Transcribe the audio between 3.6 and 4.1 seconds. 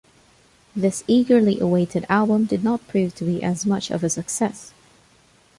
much of a